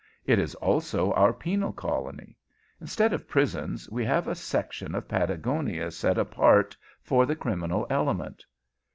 [0.25, 2.35] It is also our penal colony.
[2.79, 8.43] Instead of prisons, we have a section of Patagonia set apart for the criminal element."